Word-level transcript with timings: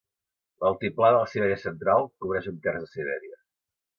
L'altiplà 0.63 1.09
de 1.15 1.19
la 1.23 1.27
Siberia 1.33 1.59
Central 1.65 2.09
cobreix 2.25 2.49
un 2.53 2.57
terç 2.65 2.83
de 2.87 2.91
Sibèria. 2.95 3.41